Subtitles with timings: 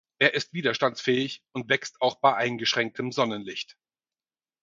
[0.17, 3.77] Er ist widerstandsfähig und wächst auch bei eingeschränktem Sonnenlicht.